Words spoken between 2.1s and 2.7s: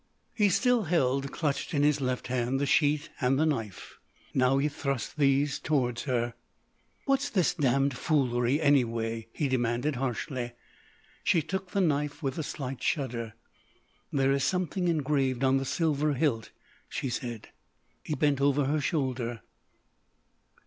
hand the